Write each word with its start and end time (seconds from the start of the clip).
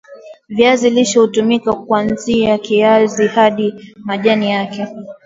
Viazi 0.49 0.89
lishe 0.89 1.19
hutumika 1.19 1.73
kwanzia 1.73 2.57
kiazi 2.57 3.27
hadi 3.27 3.95
majani 4.05 4.51
yake 4.51 4.87